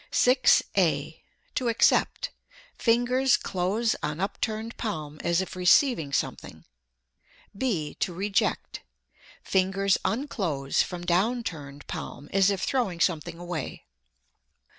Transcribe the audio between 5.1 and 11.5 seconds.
as if receiving something; (b) to reject: fingers unclose from down